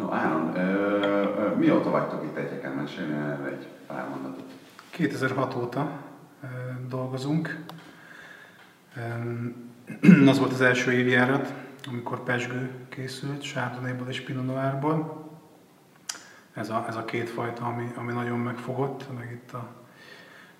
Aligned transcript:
No 0.00 0.12
Áron, 0.12 0.56
ö, 0.56 0.60
ö, 0.60 1.54
mióta 1.56 1.90
vagytok 1.90 2.24
itt 2.24 2.36
egyeken? 2.36 2.72
Mesélni 2.72 3.12
erre 3.12 3.46
egy 3.46 3.68
pár 3.86 4.08
mondatot. 4.08 4.52
2006 4.90 5.54
óta 5.54 5.90
ö, 6.42 6.46
dolgozunk. 6.88 7.64
Ö, 8.96 9.00
az 10.30 10.38
volt 10.38 10.52
az 10.52 10.60
első 10.60 10.92
évjárat, 10.92 11.52
amikor 11.88 12.22
pesgő 12.22 12.70
készült, 12.88 13.42
Sárdonéból 13.42 14.08
és 14.08 14.20
Pinot 14.20 14.46
Noirból. 14.46 15.28
Ez 16.54 16.70
a, 16.70 16.84
ez 16.88 16.96
a 16.96 17.04
két 17.04 17.30
fajta, 17.30 17.64
ami, 17.64 17.92
ami 17.96 18.12
nagyon 18.12 18.38
megfogott, 18.38 19.06
meg 19.18 19.30
itt 19.32 19.52
a 19.52 19.68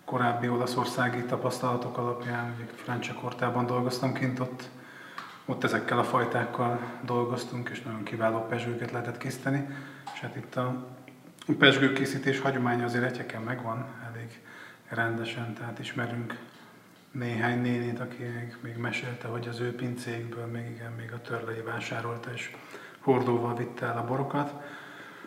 korábbi 0.04 0.48
olaszországi 0.48 1.24
tapasztalatok 1.24 1.98
alapján, 1.98 2.54
ugye 2.56 2.64
Franciacortában 2.74 3.66
dolgoztam 3.66 4.12
kint, 4.12 4.40
ott, 4.40 4.70
ott 5.50 5.64
ezekkel 5.64 5.98
a 5.98 6.04
fajtákkal 6.04 6.80
dolgoztunk, 7.04 7.68
és 7.68 7.82
nagyon 7.82 8.02
kiváló 8.02 8.46
pesgőket 8.46 8.90
lehetett 8.90 9.18
készíteni. 9.18 9.68
És 10.14 10.20
hát 10.20 10.36
itt 10.36 10.56
a 10.56 10.86
pesgőkészítés 11.58 12.40
hagyománya 12.40 12.84
azért 12.84 13.04
egyeken 13.04 13.42
megvan, 13.42 13.86
elég 14.12 14.40
rendesen, 14.88 15.54
tehát 15.54 15.78
ismerünk 15.78 16.38
néhány 17.10 17.60
nénit, 17.60 18.00
aki 18.00 18.24
még, 18.60 18.76
mesélte, 18.76 19.28
hogy 19.28 19.48
az 19.48 19.60
ő 19.60 19.74
pincékből 19.74 20.46
még 20.46 20.70
igen, 20.70 20.92
még 20.92 21.12
a 21.12 21.20
törlei 21.20 21.60
vásárolta, 21.60 22.30
és 22.32 22.56
hordóval 23.00 23.56
vitte 23.56 23.86
el 23.86 23.98
a 23.98 24.04
borokat. 24.04 24.52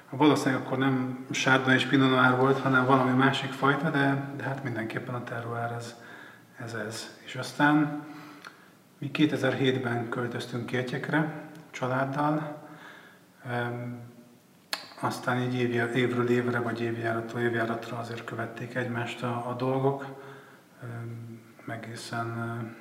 Valószínűleg 0.09 0.65
akkor 0.65 0.77
nem 0.77 1.25
sárda 1.31 1.73
és 1.73 1.85
pinot 1.85 2.37
volt, 2.37 2.59
hanem 2.59 2.85
valami 2.85 3.11
másik 3.11 3.51
fajta, 3.51 3.89
de, 3.89 4.33
de 4.37 4.43
hát 4.43 4.63
mindenképpen 4.63 5.15
a 5.15 5.23
terroir 5.23 5.71
ez, 5.77 5.95
ez 6.57 6.73
ez. 6.73 7.17
És 7.25 7.35
aztán 7.35 8.05
mi 9.03 9.09
2007-ben 9.13 10.09
költöztünk 10.09 10.65
Kértyekre 10.65 11.49
családdal, 11.71 12.67
aztán 15.01 15.41
így 15.41 15.53
év, 15.53 15.95
évről 15.95 16.29
évre, 16.29 16.59
vagy 16.59 16.81
évjáratról 16.81 17.41
évjáratra 17.41 17.97
azért 17.97 18.23
követték 18.23 18.75
egymást 18.75 19.23
a, 19.23 19.49
a 19.49 19.53
dolgok, 19.53 20.05
egészen 21.67 22.75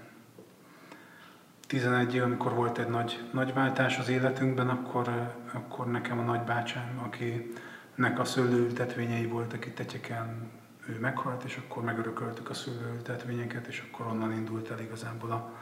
11 1.66 2.14
év, 2.14 2.22
amikor 2.22 2.54
volt 2.54 2.78
egy 2.78 2.88
nagy, 2.88 3.22
nagy 3.32 3.54
váltás 3.54 3.98
az 3.98 4.08
életünkben, 4.08 4.68
akkor, 4.68 5.34
akkor 5.52 5.86
nekem 5.86 6.18
a 6.18 6.22
nagybácsám, 6.22 7.00
akinek 7.04 8.18
a 8.18 8.24
szőlőültetvényei 8.24 9.26
voltak 9.26 9.66
itt 9.66 9.78
egyeken, 9.78 10.50
ő 10.88 10.98
meghalt, 11.00 11.44
és 11.44 11.56
akkor 11.56 11.82
megörököltük 11.82 12.50
a 12.50 12.54
szőlőültetvényeket, 12.54 13.66
és 13.66 13.84
akkor 13.90 14.06
onnan 14.06 14.32
indult 14.32 14.70
el 14.70 14.80
igazából 14.80 15.30
a, 15.30 15.52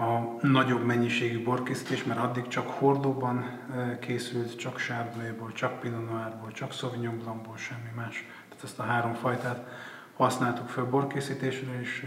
a 0.00 0.36
nagyobb 0.46 0.84
mennyiségű 0.84 1.42
borkészítés, 1.42 2.04
mert 2.04 2.20
addig 2.20 2.48
csak 2.48 2.68
hordóban 2.68 3.58
készült, 4.00 4.56
csak 4.56 4.78
sárdonyból, 4.78 5.52
csak 5.52 5.80
Pinot 5.80 6.10
Noirból, 6.10 6.52
csak 6.52 6.72
Sauvignon 6.72 7.18
Blancból, 7.18 7.56
semmi 7.56 7.90
más. 7.96 8.24
Tehát 8.48 8.64
ezt 8.64 8.78
a 8.78 8.82
három 8.82 9.14
fajtát 9.14 9.68
használtuk 10.16 10.68
föl 10.68 10.84
borkészítésre, 10.84 11.80
és 11.80 12.06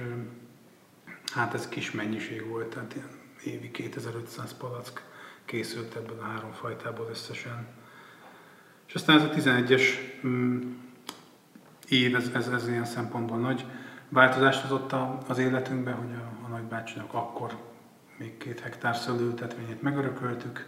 hát 1.33 1.53
ez 1.53 1.69
kis 1.69 1.91
mennyiség 1.91 2.47
volt, 2.47 2.67
tehát 2.67 2.95
ilyen 2.95 3.09
évi 3.43 3.71
2500 3.71 4.57
palack 4.57 5.01
készült 5.45 5.95
ebből 5.95 6.19
a 6.19 6.25
három 6.25 6.51
fajtából 6.51 7.07
összesen. 7.09 7.67
És 8.87 8.93
aztán 8.93 9.17
ez 9.17 9.23
a 9.23 9.29
11-es 9.29 9.83
mm, 10.27 10.61
év, 11.87 12.15
ez, 12.15 12.31
ez, 12.33 12.47
ez 12.47 12.67
ilyen 12.67 12.85
szempontból 12.85 13.37
nagy 13.37 13.65
változást 14.09 14.61
hozott 14.61 14.95
az 15.27 15.37
életünkbe, 15.37 15.91
hogy 15.91 16.11
a, 16.13 16.45
a 16.45 16.47
nagybácsinak 16.47 17.13
akkor 17.13 17.71
még 18.23 18.37
két 18.37 18.59
hektár 18.59 18.95
szőlőültetvényét 18.95 19.81
megörököltük, 19.81 20.65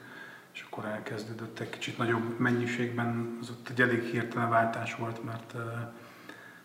és 0.54 0.66
akkor 0.70 0.86
elkezdődött 0.86 1.60
egy 1.60 1.70
kicsit 1.70 1.98
nagyobb 1.98 2.40
mennyiségben, 2.40 3.38
az 3.42 3.50
ott 3.50 3.70
egy 3.70 3.82
elég 3.82 4.04
hirtelen 4.04 4.50
váltás 4.50 4.96
volt, 4.96 5.24
mert 5.24 5.54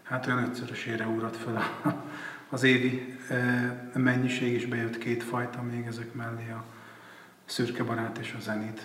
hát 0.03 0.27
olyan 0.27 0.45
ötszörösére 0.45 1.07
ugrott 1.07 1.37
fel 1.37 1.81
az 2.49 2.63
évi 2.63 3.19
mennyiség, 3.95 4.55
is 4.55 4.67
bejött 4.67 4.99
két 4.99 5.23
fajta 5.23 5.63
még 5.63 5.87
ezek 5.87 6.15
mellé, 6.15 6.51
a 6.51 6.65
szürke 7.45 7.83
barát 7.83 8.19
és 8.19 8.35
a 8.39 8.41
zenit. 8.41 8.81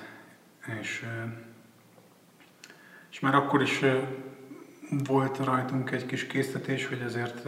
És, 0.82 1.06
és 3.12 3.20
már 3.20 3.36
akkor 3.36 3.62
is 3.62 3.80
volt 4.90 5.38
rajtunk 5.38 5.92
egy 5.92 6.06
kis 6.06 6.28
késztetés, 6.28 6.86
hogy 6.88 7.00
ezért 7.00 7.48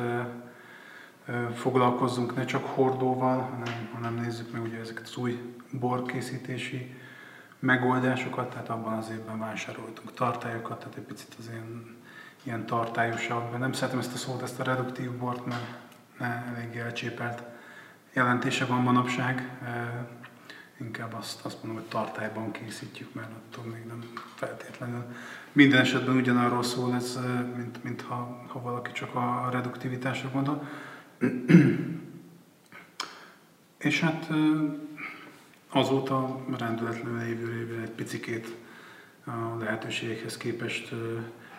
foglalkozzunk 1.56 2.36
ne 2.36 2.46
csak 2.46 2.66
hordóval, 2.66 3.40
hanem, 3.40 3.90
hanem 3.94 4.14
nézzük 4.14 4.52
meg 4.52 4.62
ugye 4.62 4.80
ezeket 4.80 5.04
az 5.04 5.16
új 5.16 5.56
borkészítési 5.72 6.96
megoldásokat, 7.60 8.50
tehát 8.50 8.70
abban 8.70 8.94
az 8.94 9.10
évben 9.10 9.40
vásároltunk 9.40 10.14
tartályokat, 10.14 10.80
tehát 10.80 10.96
egy 10.96 11.04
picit 11.04 11.36
az 11.40 11.50
ilyen, 11.52 11.96
ilyen 12.44 12.66
tartályosabb. 12.66 13.58
Nem 13.58 13.74
szeretem 13.74 14.00
ezt 14.00 14.14
a 14.14 14.18
szót, 14.18 14.42
ezt 14.42 14.60
a 14.60 14.64
reduktív 14.64 15.12
bort, 15.12 15.46
mert 15.46 15.66
ne, 16.20 16.44
elég 16.56 16.76
elcsépelt 16.76 17.44
jelentése 18.14 18.66
van 18.66 18.82
manapság. 18.82 19.50
Inkább 20.80 21.14
azt, 21.14 21.46
azt 21.46 21.64
mondom, 21.64 21.82
hogy 21.82 21.90
tartályban 21.90 22.52
készítjük, 22.52 23.14
mert 23.14 23.30
attól 23.32 23.64
még 23.64 23.86
nem 23.86 24.00
feltétlenül. 24.36 25.04
Minden 25.52 25.80
esetben 25.80 26.16
ugyanarról 26.16 26.64
szól 26.64 26.96
ez, 26.96 27.20
mint, 27.56 27.84
mint 27.84 28.02
ha, 28.02 28.46
ha 28.48 28.62
valaki 28.62 28.92
csak 28.92 29.16
a 29.16 29.50
reduktivitásra 29.52 30.30
gondol. 30.30 30.68
És 33.78 34.00
hát 34.00 34.28
azóta 35.70 36.46
rendületlenül 36.58 37.22
évről 37.22 37.60
évre 37.60 37.82
egy 37.82 37.90
picikét 37.90 38.56
a 39.26 39.58
lehetőségekhez 39.60 40.38
képest 40.38 40.94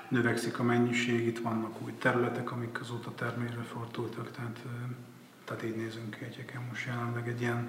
növekszik 0.08 0.58
a 0.58 0.62
mennyiség, 0.62 1.26
itt 1.26 1.38
vannak 1.38 1.82
új 1.82 1.92
területek, 1.98 2.52
amik 2.52 2.80
azóta 2.80 3.14
termésre 3.14 3.62
fordultak, 3.62 4.30
tehát, 4.30 4.58
tehát 5.44 5.64
így 5.64 5.76
nézünk 5.76 6.10
ki 6.10 6.24
egyeken 6.24 6.62
most 6.68 6.86
jelenleg 6.86 7.28
egy 7.28 7.40
ilyen 7.40 7.68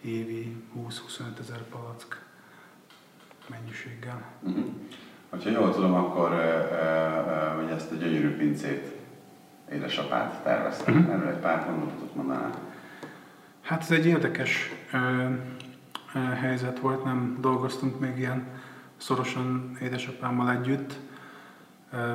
évi 0.00 0.56
20-25 0.76 1.38
ezer 1.40 1.62
palack 1.62 2.24
mennyiséggel. 3.46 4.22
Uh-huh. 4.40 4.64
Ha 5.30 5.50
jól 5.50 5.74
tudom, 5.74 5.94
akkor 5.94 6.28
hogy 7.56 7.70
ezt 7.70 7.90
a 7.92 7.94
gyönyörű 7.94 8.36
pincét 8.36 8.91
édesapát 9.74 10.42
tervezte. 10.42 10.92
Uh-huh. 10.92 11.14
Erről 11.14 11.28
egy 11.28 11.40
pár 11.40 11.70
mondatot 11.70 12.14
mondanál. 12.14 12.50
Hát 13.62 13.80
ez 13.80 13.90
egy 13.90 14.06
érdekes 14.06 14.70
ö, 14.92 14.98
ö, 16.14 16.18
helyzet 16.18 16.78
volt, 16.78 17.04
nem 17.04 17.36
dolgoztunk 17.40 18.00
még 18.00 18.18
ilyen 18.18 18.46
szorosan 18.96 19.76
édesapámmal 19.80 20.50
együtt. 20.50 20.98
Ö, 21.92 22.12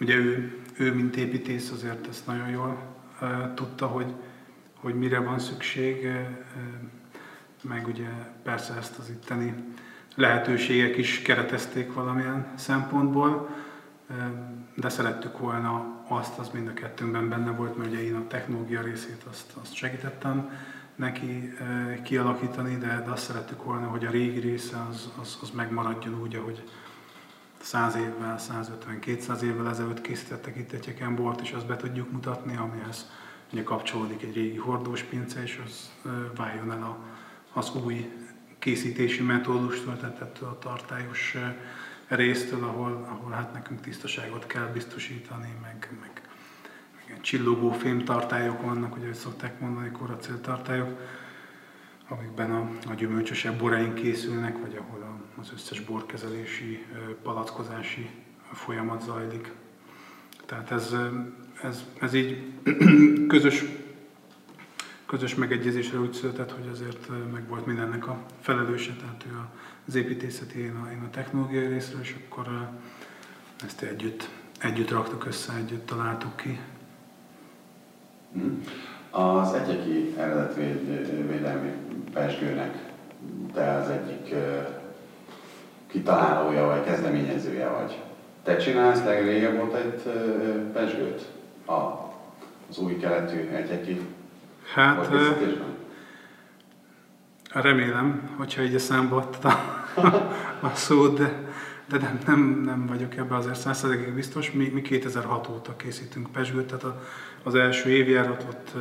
ugye 0.00 0.14
ő, 0.14 0.60
ő, 0.76 0.94
mint 0.94 1.16
építész 1.16 1.70
azért 1.70 2.08
ezt 2.08 2.26
nagyon 2.26 2.48
jól 2.48 2.78
ö, 3.20 3.26
tudta, 3.54 3.86
hogy, 3.86 4.14
hogy 4.80 4.94
mire 4.94 5.18
van 5.18 5.38
szükség, 5.38 6.04
ö, 6.04 6.20
meg 7.68 7.86
ugye 7.86 8.08
persze 8.42 8.74
ezt 8.74 8.98
az 8.98 9.10
itteni 9.10 9.54
lehetőségek 10.14 10.96
is 10.96 11.22
keretezték 11.22 11.92
valamilyen 11.92 12.46
szempontból, 12.54 13.48
de 14.74 14.88
szerettük 14.88 15.38
volna 15.38 15.93
azt, 16.08 16.38
az 16.38 16.50
mind 16.52 16.68
a 16.68 16.74
kettőnkben 16.74 17.28
benne 17.28 17.50
volt, 17.50 17.76
mert 17.76 17.90
ugye 17.90 18.02
én 18.02 18.14
a 18.14 18.26
technológia 18.26 18.82
részét 18.82 19.22
azt, 19.30 19.52
azt 19.62 19.74
segítettem 19.74 20.50
neki 20.96 21.54
e, 21.60 22.02
kialakítani, 22.02 22.76
de, 22.76 23.02
de 23.04 23.10
azt 23.10 23.24
szerettük 23.24 23.64
volna, 23.64 23.86
hogy 23.86 24.04
a 24.04 24.10
régi 24.10 24.38
része 24.38 24.86
az, 24.90 25.12
az, 25.20 25.38
az 25.42 25.50
megmaradjon 25.50 26.20
úgy, 26.20 26.34
ahogy 26.34 26.62
100 27.60 27.96
évvel, 27.96 28.38
150-200 28.38 29.40
évvel 29.40 29.68
ezelőtt 29.68 30.00
készítettek 30.00 30.56
itt 30.56 30.72
egy 30.72 31.04
bort, 31.14 31.40
és 31.40 31.52
azt 31.52 31.66
be 31.66 31.76
tudjuk 31.76 32.12
mutatni, 32.12 32.56
amihez 32.56 33.10
ugye 33.52 33.62
kapcsolódik 33.62 34.22
egy 34.22 34.34
régi 34.34 34.56
hordós 34.56 35.02
pince, 35.02 35.42
és 35.42 35.60
az 35.66 35.90
e, 36.04 36.08
váljon 36.36 36.72
el 36.72 36.82
a, 36.82 36.98
az 37.58 37.72
új 37.84 38.12
készítési 38.58 39.22
metódustól, 39.22 39.96
tehát 39.96 40.38
a 40.42 40.58
tartályos 40.58 41.34
e, 41.34 41.56
résztől, 42.14 42.64
ahol, 42.64 43.06
ahol 43.10 43.30
hát 43.30 43.52
nekünk 43.52 43.80
tisztaságot 43.80 44.46
kell 44.46 44.66
biztosítani, 44.66 45.54
meg, 45.62 45.88
meg, 46.00 46.22
meg 47.08 47.20
csillogó 47.20 47.70
fémtartályok 47.70 48.62
vannak, 48.62 48.96
ugye, 48.96 49.06
hogy 49.06 49.14
szokták 49.14 49.60
mondani, 49.60 49.90
koracéltartályok, 49.90 51.00
amikben 52.08 52.50
a, 52.50 52.70
a 52.90 52.94
gyümölcsösebb 52.94 53.58
boraink 53.58 53.94
készülnek, 53.94 54.60
vagy 54.60 54.76
ahol 54.76 55.02
a, 55.02 55.40
az 55.40 55.50
összes 55.54 55.80
borkezelési, 55.80 56.84
palackozási 57.22 58.10
folyamat 58.52 59.02
zajlik. 59.02 59.52
Tehát 60.46 60.70
ez, 60.70 60.96
ez, 61.62 61.84
ez 62.00 62.14
így 62.14 62.52
közös, 63.28 63.64
közös 65.14 65.34
megegyezésre 65.34 65.98
úgy 65.98 66.12
született, 66.12 66.50
hogy 66.50 66.68
azért 66.72 67.08
meg 67.32 67.48
volt 67.48 67.66
mindennek 67.66 68.06
a 68.08 68.18
felelőse, 68.40 68.92
tehát 69.00 69.24
ő 69.26 69.36
az 69.88 69.94
építészeti, 69.94 70.60
én 70.60 70.74
a, 70.84 70.90
én 70.92 71.02
a 71.06 71.10
technológiai 71.10 71.66
részről, 71.66 72.00
és 72.00 72.14
akkor 72.24 72.68
ezt 73.64 73.82
együtt, 73.82 74.28
együtt 74.60 74.90
raktuk 74.90 75.26
össze, 75.26 75.52
együtt 75.56 75.86
találtuk 75.86 76.36
ki. 76.36 76.60
Hmm. 78.32 78.64
Az 79.10 79.52
egyeki 79.52 80.14
eredetvédelmi 80.18 81.72
pesgőnek 82.12 82.92
te 83.52 83.72
az 83.72 83.88
egyik 83.88 84.34
kitalálója 85.86 86.66
vagy 86.66 86.84
kezdeményezője 86.84 87.68
vagy. 87.68 88.02
Te 88.42 88.56
csinálsz 88.56 89.04
legrégebb 89.04 89.62
óta 89.62 89.78
egy 89.78 90.02
pesgőt? 90.72 91.28
A, 91.66 91.72
az 92.68 92.78
új 92.78 92.96
keletű 92.96 93.48
egyeki 93.48 94.00
Hát 97.50 97.62
remélem, 97.62 98.34
hogyha 98.36 98.62
így 98.62 98.74
a 98.74 98.78
számba 98.78 99.30
a, 100.60 100.70
szót, 100.74 101.18
de, 101.18 101.52
de 101.88 101.98
nem, 101.98 102.18
nem, 102.26 102.62
nem 102.64 102.86
vagyok 102.86 103.16
ebbe 103.16 103.36
azért 103.36 103.60
százszerzegig 103.60 104.14
biztos. 104.14 104.52
Mi, 104.52 104.68
mi 104.68 104.82
2006 104.82 105.48
óta 105.48 105.76
készítünk 105.76 106.32
pesgőt, 106.32 106.66
tehát 106.66 106.84
a, 106.84 107.02
az 107.42 107.54
első 107.54 107.90
évjáratot 107.90 108.74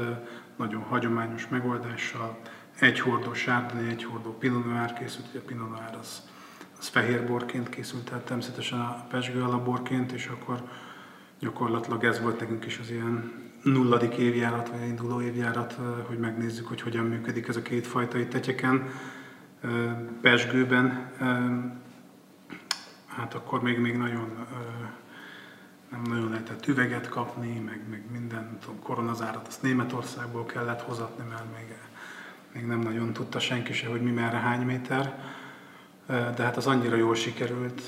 nagyon 0.55 0.81
hagyományos 0.81 1.47
megoldással, 1.47 2.37
egy 2.79 2.99
hordó 2.99 3.33
sárdani, 3.33 3.89
egy 3.89 4.03
hordó 4.03 4.37
Pinot 4.37 4.93
készült, 4.93 5.27
ugye 5.29 5.39
a 5.39 5.43
Pinot 5.45 5.69
Noir 5.69 5.97
az, 5.99 6.21
az 6.79 6.87
fehér 6.87 7.25
borként 7.25 7.69
készült, 7.69 8.03
tehát 8.03 8.25
természetesen 8.25 8.79
a 8.79 9.05
pesgő 9.09 9.43
alaborként, 9.43 10.11
és 10.11 10.27
akkor 10.27 10.63
gyakorlatilag 11.39 12.03
ez 12.03 12.21
volt 12.21 12.39
nekünk 12.39 12.65
is 12.65 12.79
az 12.81 12.89
ilyen 12.89 13.31
nulladik 13.63 14.13
évjárat, 14.13 14.69
vagy 14.69 14.87
induló 14.87 15.21
évjárat, 15.21 15.77
hogy 16.07 16.17
megnézzük, 16.17 16.67
hogy 16.67 16.81
hogyan 16.81 17.05
működik 17.05 17.47
ez 17.47 17.55
a 17.55 17.61
két 17.61 17.87
fajta 17.87 18.17
itt 18.17 18.33
egyeken. 18.33 18.89
Pesgőben, 20.21 21.11
hát 23.07 23.33
akkor 23.33 23.61
még, 23.61 23.79
még 23.79 23.97
nagyon 23.97 24.47
nem 25.93 26.01
nagyon 26.01 26.29
lehetett 26.29 26.67
üveget 26.67 27.09
kapni, 27.09 27.59
meg, 27.59 27.81
meg 27.89 28.03
minden 28.11 28.57
tudom, 28.59 28.79
koronazárat, 28.79 29.47
azt 29.47 29.61
Németországból 29.61 30.45
kellett 30.45 30.81
hozatni, 30.81 31.23
mert 31.29 31.45
még, 31.57 31.77
még 32.53 32.65
nem 32.65 32.79
nagyon 32.79 33.13
tudta 33.13 33.39
senki 33.39 33.73
se, 33.73 33.87
hogy 33.87 34.01
mi 34.01 34.11
merre 34.11 34.37
hány 34.37 34.65
méter. 34.65 35.19
De 36.07 36.43
hát 36.43 36.57
az 36.57 36.67
annyira 36.67 36.95
jól 36.95 37.15
sikerült, 37.15 37.81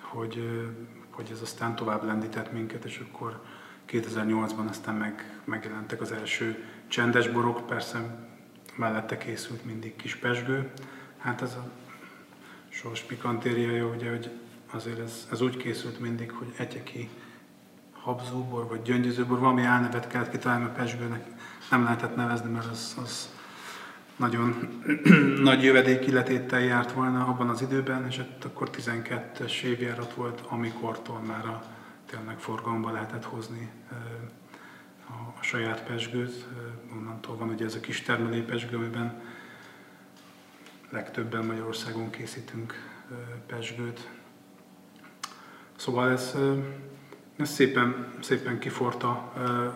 hogy, 0.00 0.64
hogy 1.10 1.28
ez 1.32 1.40
aztán 1.40 1.74
tovább 1.74 2.04
lendített 2.04 2.52
minket, 2.52 2.84
és 2.84 3.02
akkor 3.08 3.42
2008-ban 3.88 4.68
aztán 4.68 4.94
meg, 4.94 5.40
megjelentek 5.44 6.00
az 6.00 6.12
első 6.12 6.64
csendes 6.88 7.28
borok, 7.28 7.66
persze 7.66 8.26
mellette 8.76 9.18
készült 9.18 9.64
mindig 9.64 9.96
kis 9.96 10.16
pesgő. 10.16 10.70
Hát 11.18 11.42
ez 11.42 11.52
a 11.52 11.70
sors 12.68 13.00
pikantériája, 13.00 13.86
ugye, 13.86 14.10
hogy 14.10 14.30
azért 14.70 14.98
ez, 14.98 15.28
ez 15.30 15.40
úgy 15.40 15.56
készült 15.56 16.00
mindig, 16.00 16.30
hogy 16.30 16.54
egyeki 16.56 17.08
habzóbor 17.92 18.68
vagy 18.68 18.82
gyöngyözőbor, 18.82 19.38
valami 19.38 19.62
álnevet 19.62 20.06
kellett 20.06 20.30
kitalálni, 20.30 20.64
mert 20.64 20.76
pesgőnek 20.76 21.26
nem 21.70 21.82
lehetett 21.82 22.16
nevezni, 22.16 22.50
mert 22.50 22.70
az, 22.70 22.96
az 23.02 23.28
nagyon 24.16 24.82
nagy 25.42 25.62
jövedék 25.62 26.06
illetéttel 26.06 26.60
járt 26.60 26.92
volna 26.92 27.26
abban 27.26 27.48
az 27.48 27.62
időben, 27.62 28.06
és 28.06 28.20
akkor 28.44 28.70
12-es 28.72 29.62
évjárat 29.62 30.14
volt, 30.14 30.40
amikortól 30.48 31.18
már 31.18 31.46
a, 31.46 31.62
tényleg 32.16 32.38
forgalomba 32.38 32.90
lehetett 32.90 33.24
hozni 33.24 33.70
a, 35.08 35.42
saját 35.42 35.84
pesgőt. 35.84 36.46
Onnantól 36.92 37.36
van 37.36 37.48
ugye 37.48 37.64
ez 37.64 37.74
a 37.74 37.80
kis 37.80 38.02
termelé 38.02 38.40
pesgő, 38.40 38.76
amiben 38.76 39.22
legtöbben 40.90 41.44
Magyarországon 41.44 42.10
készítünk 42.10 42.74
pesgőt. 43.46 44.10
Szóval 45.76 46.10
ez, 46.10 46.36
ez 47.36 47.50
szépen, 47.50 48.12
szépen 48.20 48.58
kiforta 48.58 49.32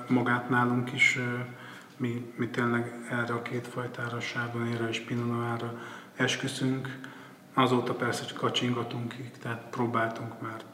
magát 0.08 0.48
nálunk 0.48 0.92
is. 0.92 1.18
Mi, 1.96 2.32
mi 2.36 2.48
tényleg 2.48 3.06
erre 3.10 3.34
a 3.34 3.42
két 3.42 3.66
fajtára, 3.66 4.20
Sárdonére 4.20 4.88
és 4.88 5.00
Pinot 5.00 5.64
esküszünk. 6.16 7.00
Azóta 7.54 7.94
persze 7.94 8.24
csak 8.24 8.38
kacsingatunk, 8.38 9.14
tehát 9.42 9.66
próbáltunk 9.70 10.40
már 10.40 10.64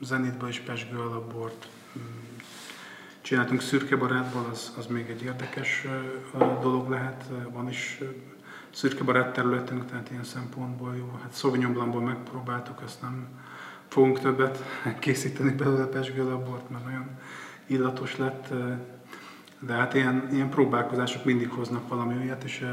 Zenitba 0.00 0.48
is 0.48 0.58
pesgő 0.58 0.98
alapbort. 0.98 1.68
Csináltunk 3.20 3.60
szürke 3.60 3.96
barátból, 3.96 4.48
az, 4.50 4.72
az 4.78 4.86
még 4.86 5.08
egy 5.08 5.22
érdekes 5.22 5.86
dolog 6.60 6.88
lehet. 6.88 7.24
Van 7.52 7.68
is 7.68 8.00
szürke 8.70 9.04
barát 9.04 9.32
területünk, 9.32 9.86
tehát 9.86 10.10
ilyen 10.10 10.24
szempontból 10.24 10.96
jó. 10.96 11.18
Hát 11.22 11.36
Sauvignon 11.36 11.72
Blancból 11.72 12.02
megpróbáltuk, 12.02 12.82
ezt 12.84 13.02
nem 13.02 13.28
fogunk 13.88 14.20
többet 14.20 14.62
készíteni 15.00 15.50
belőle 15.50 15.86
pesgőlabort, 15.86 16.70
mert 16.70 16.84
nagyon 16.84 17.08
illatos 17.66 18.16
lett. 18.16 18.48
De 19.58 19.72
hát 19.72 19.94
ilyen, 19.94 20.28
ilyen 20.32 20.48
próbálkozások 20.48 21.24
mindig 21.24 21.50
hoznak 21.50 21.88
valami 21.88 22.14
olyat, 22.16 22.44
és 22.44 22.66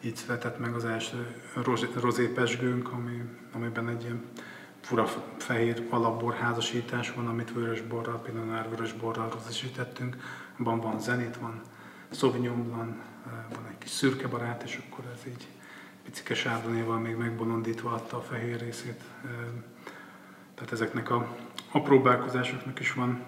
így 0.00 0.16
született 0.16 0.58
meg 0.58 0.74
az 0.74 0.84
első 0.84 1.36
rozé 1.94 2.26
pesgőnk, 2.26 2.92
ami, 2.92 3.22
amiben 3.52 3.88
egy 3.88 4.02
ilyen 4.02 4.22
fura 4.84 5.06
fehér 5.36 5.86
alapbor 5.90 6.34
házasítás 6.34 7.12
van, 7.12 7.26
amit 7.26 7.52
vörösborral, 7.52 8.22
Noir 8.32 8.68
vörösborral 8.68 9.28
rozisítettünk. 9.28 10.16
Abban 10.58 10.80
van 10.80 11.00
zenit, 11.00 11.36
van 11.36 11.60
Sauvignon 12.10 12.62
Blanc, 12.62 12.96
van 13.54 13.66
egy 13.70 13.78
kis 13.78 13.90
szürke 13.90 14.28
barát, 14.28 14.62
és 14.62 14.82
akkor 14.86 15.04
ez 15.14 15.26
így 15.26 15.46
picike 16.04 16.34
sárdonéval 16.34 16.98
még 16.98 17.16
megbolondítva 17.16 17.90
adta 17.90 18.16
a 18.16 18.22
fehér 18.22 18.60
részét. 18.60 19.02
Tehát 20.54 20.72
ezeknek 20.72 21.10
a, 21.10 21.36
a 21.72 21.80
próbálkozásoknak 21.80 22.80
is 22.80 22.92
van, 22.92 23.24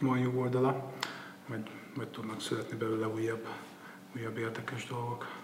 van 0.00 0.18
jó 0.18 0.40
oldala, 0.40 0.92
vagy, 1.46 1.70
vagy 1.96 2.08
tudnak 2.08 2.40
születni 2.40 2.76
belőle 2.76 3.08
újabb, 3.08 3.46
újabb 4.16 4.36
érdekes 4.38 4.86
dolgok. 4.86 5.41